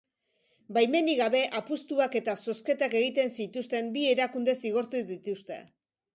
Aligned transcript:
Baimenik 0.77 1.19
gabe 1.19 1.41
apustuak 1.59 2.17
eta 2.21 2.35
zozketak 2.47 2.97
egiten 3.01 3.35
zituzten 3.45 3.93
bi 3.99 4.09
erakunde 4.17 4.59
zigortu 4.65 5.05
dituzte. 5.13 5.63